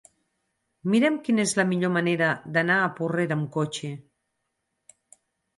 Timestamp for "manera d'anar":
1.97-2.79